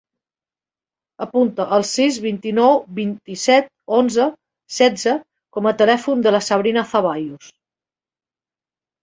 [1.25, 3.69] Apunta el sis, vint-i-nou, vint-i-set,
[3.99, 4.25] onze,
[4.79, 5.15] setze
[5.59, 7.53] com a telèfon de la Sabrina Zaballos.